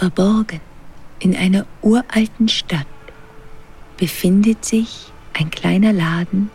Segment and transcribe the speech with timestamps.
[0.00, 0.62] Verborgen
[1.18, 2.86] in einer uralten Stadt
[3.98, 6.50] befindet sich ein kleiner Laden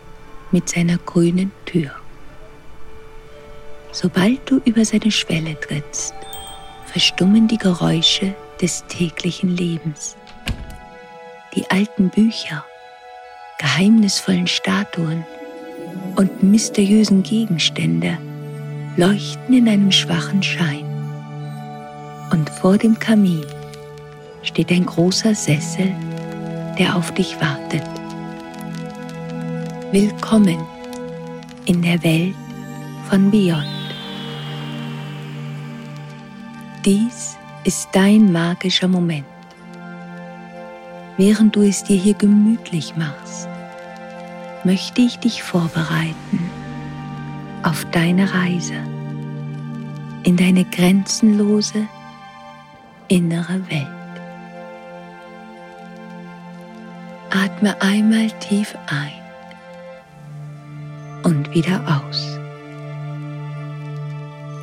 [0.52, 1.92] mit seiner grünen Tür.
[3.92, 6.16] Sobald du über seine Schwelle trittst,
[6.88, 10.17] verstummen die Geräusche des täglichen Lebens.
[11.53, 12.65] Die alten Bücher,
[13.59, 15.23] geheimnisvollen Statuen
[16.16, 18.17] und mysteriösen Gegenstände
[18.98, 20.84] leuchten in einem schwachen Schein.
[22.45, 23.43] Und vor dem Kamin
[24.43, 25.91] steht ein großer Sessel,
[26.77, 27.81] der auf dich wartet.
[29.91, 30.59] Willkommen
[31.66, 32.36] in der Welt
[33.09, 33.66] von Beyond.
[36.86, 39.25] Dies ist dein magischer Moment.
[41.17, 43.50] Während du es dir hier gemütlich machst,
[44.64, 46.52] möchte ich dich vorbereiten
[47.64, 48.75] auf deine Reise
[50.22, 51.88] in deine grenzenlose
[53.08, 53.88] innere Welt.
[57.30, 59.11] Atme einmal tief ein
[61.23, 62.39] und wieder aus.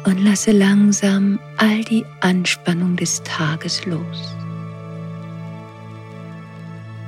[0.05, 4.35] Und lasse langsam all die Anspannung des Tages los.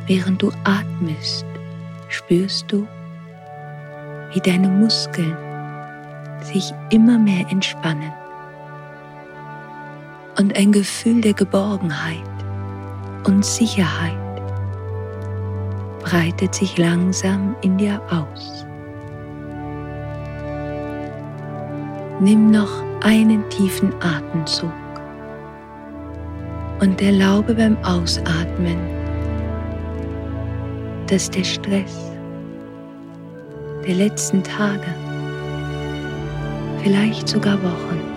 [0.06, 1.46] Während du atmest,
[2.08, 2.86] spürst du,
[4.32, 5.36] wie deine Muskeln
[6.42, 8.12] sich immer mehr entspannen
[10.38, 12.20] und ein Gefühl der Geborgenheit
[13.24, 14.18] und Sicherheit
[16.02, 18.66] breitet sich langsam in dir aus.
[22.20, 24.72] Nimm noch einen tiefen Atemzug
[26.80, 28.78] und erlaube beim Ausatmen,
[31.06, 32.12] dass der Stress
[33.86, 34.86] der letzten Tage,
[36.82, 38.13] vielleicht sogar Wochen,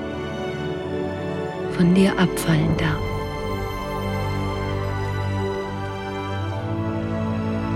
[1.78, 3.00] von dir abfallen darf.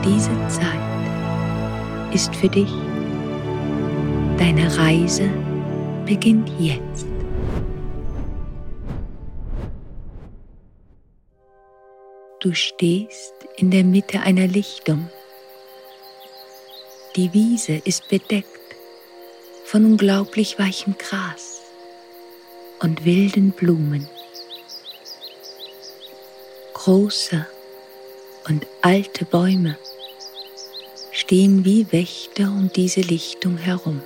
[0.04, 2.72] Diese Zeit ist für dich.
[4.40, 5.30] Deine Reise
[6.08, 7.06] beginnt jetzt.
[12.40, 15.08] Du stehst in der Mitte einer Lichtung.
[17.16, 18.48] Die Wiese ist bedeckt
[19.66, 21.61] von unglaublich weichem Gras
[22.82, 24.10] und wilden Blumen.
[26.74, 27.46] Große
[28.48, 29.78] und alte Bäume
[31.12, 34.02] stehen wie Wächter um diese Lichtung herum.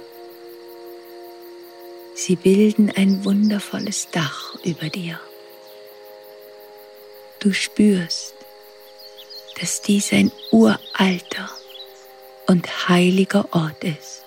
[2.16, 5.20] Sie bilden ein wundervolles Dach über dir.
[7.40, 8.34] Du spürst,
[9.60, 11.50] dass dies ein uralter
[12.48, 14.24] und heiliger Ort ist.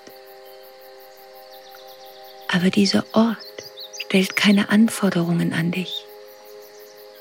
[2.49, 3.37] Aber dieser Ort
[4.09, 6.07] stellt keine Anforderungen an dich.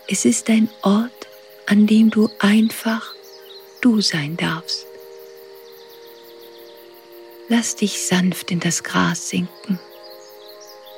[0.07, 1.27] Es ist ein Ort,
[1.65, 3.13] an dem du einfach
[3.81, 4.87] du sein darfst.
[7.49, 9.81] Lass dich sanft in das Gras sinken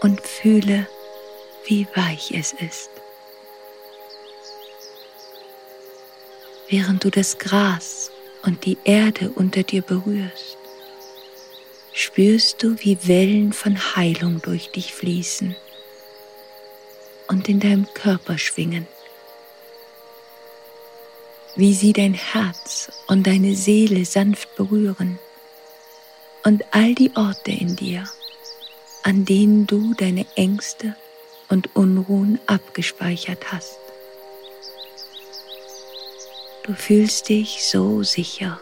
[0.01, 0.87] und fühle,
[1.65, 2.91] wie weich es ist.
[6.67, 8.11] Während du das Gras
[8.43, 10.55] und die Erde unter dir berührst,
[11.93, 15.55] spürst du, wie Wellen von Heilung durch dich fließen
[17.29, 18.87] und in deinem Körper schwingen,
[21.55, 25.19] wie sie dein Herz und deine Seele sanft berühren
[26.43, 28.03] und all die Orte in dir,
[29.03, 30.95] an denen du deine Ängste
[31.49, 33.77] und Unruhen abgespeichert hast.
[36.63, 38.59] Du fühlst dich so sicher,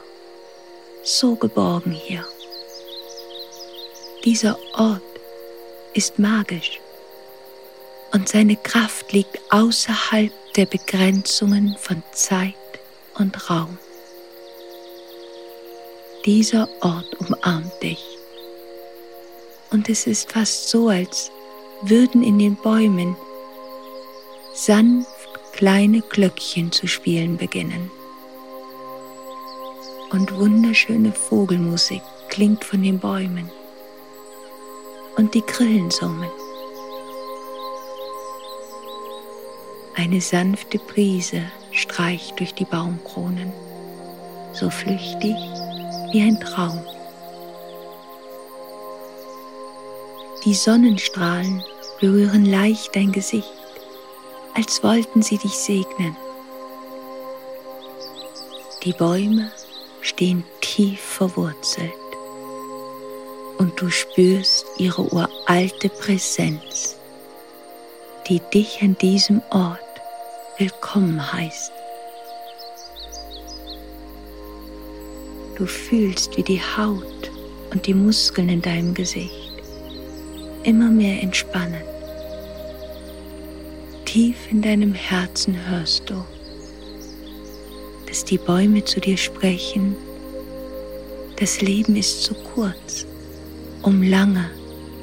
[1.03, 2.25] so geborgen hier.
[4.23, 5.01] Dieser Ort
[5.93, 6.79] ist magisch
[8.17, 12.55] und seine Kraft liegt außerhalb der Begrenzungen von Zeit
[13.19, 13.77] und Raum.
[16.25, 18.03] Dieser Ort umarmt dich
[19.69, 21.29] und es ist fast so, als
[21.83, 23.15] würden in den Bäumen
[24.55, 27.91] sanft kleine Glöckchen zu spielen beginnen.
[30.09, 33.51] Und wunderschöne Vogelmusik klingt von den Bäumen
[35.17, 36.31] und die Grillen summen.
[39.99, 41.41] Eine sanfte Brise
[41.71, 43.51] streicht durch die Baumkronen,
[44.53, 45.35] so flüchtig
[46.11, 46.79] wie ein Traum.
[50.45, 51.63] Die Sonnenstrahlen
[51.99, 53.51] berühren leicht dein Gesicht,
[54.53, 56.15] als wollten sie dich segnen.
[58.83, 59.51] Die Bäume
[60.01, 61.91] stehen tief verwurzelt
[63.57, 66.97] und du spürst ihre uralte Präsenz,
[68.29, 69.86] die dich an diesem Ort
[70.59, 71.71] willkommen heißt.
[75.55, 77.31] Du fühlst, wie die Haut
[77.71, 79.51] und die Muskeln in deinem Gesicht
[80.63, 81.81] immer mehr entspannen.
[84.05, 86.23] Tief in deinem Herzen hörst du,
[88.07, 89.95] dass die Bäume zu dir sprechen,
[91.35, 93.05] das Leben ist zu kurz,
[93.83, 94.49] um lange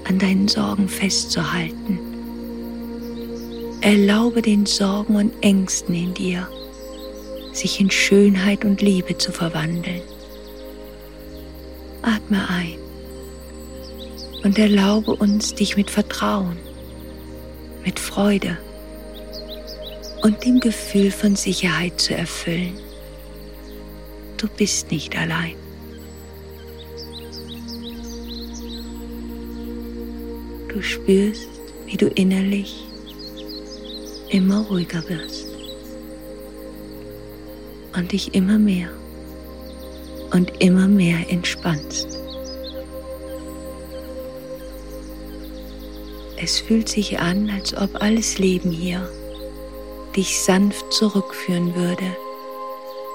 [0.09, 2.14] an deinen Sorgen festzuhalten.
[3.85, 6.49] Erlaube den Sorgen und Ängsten in dir,
[7.53, 10.01] sich in Schönheit und Liebe zu verwandeln.
[12.01, 12.79] Atme ein
[14.43, 16.57] und erlaube uns, dich mit Vertrauen,
[17.85, 18.57] mit Freude
[20.23, 22.79] und dem Gefühl von Sicherheit zu erfüllen.
[24.39, 25.57] Du bist nicht allein.
[30.71, 31.51] Du spürst,
[31.85, 32.87] wie du innerlich
[34.35, 35.47] immer ruhiger wirst
[37.97, 38.89] und dich immer mehr
[40.33, 42.19] und immer mehr entspannst.
[46.37, 49.09] Es fühlt sich an, als ob alles Leben hier
[50.17, 52.17] dich sanft zurückführen würde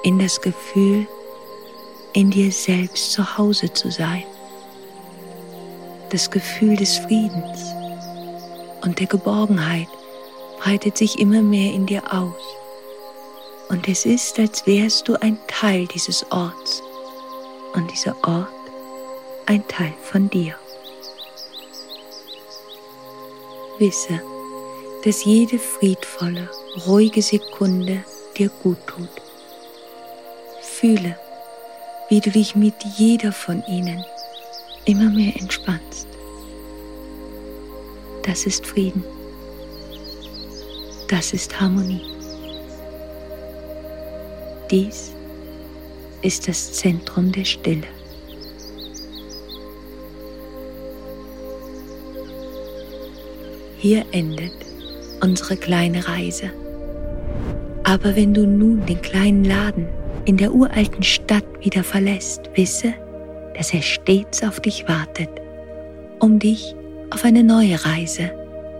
[0.03, 1.05] in das Gefühl,
[2.13, 4.23] in dir selbst zu Hause zu sein.
[6.11, 7.73] Das Gefühl des Friedens
[8.83, 9.89] und der Geborgenheit
[10.59, 12.35] breitet sich immer mehr in dir aus.
[13.69, 16.83] Und es ist, als wärst du ein Teil dieses Orts
[17.73, 18.49] und dieser Ort
[19.45, 20.55] ein Teil von dir.
[23.77, 24.21] Wisse,
[25.03, 26.49] dass jede friedvolle,
[26.85, 28.03] ruhige Sekunde
[28.37, 29.09] dir gut tut.
[30.61, 31.17] Fühle,
[32.09, 34.03] wie du dich mit jeder von ihnen
[34.85, 36.07] immer mehr entspannst.
[38.23, 39.03] Das ist Frieden.
[41.09, 42.03] Das ist Harmonie.
[44.69, 45.11] Dies
[46.21, 47.87] ist das Zentrum der Stille.
[53.79, 54.51] Hier endet
[55.23, 56.51] unsere kleine Reise.
[57.85, 59.87] Aber wenn du nun den kleinen Laden
[60.25, 62.93] in der uralten Stadt wieder verlässt, wisse,
[63.55, 65.29] dass er stets auf dich wartet,
[66.19, 66.75] um dich
[67.09, 68.29] auf eine neue Reise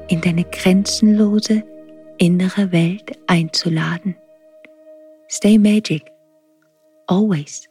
[0.10, 1.64] in deine grenzenlose
[2.19, 4.16] innere Welt einzuladen.
[5.30, 6.12] Stay magic,
[7.07, 7.68] always.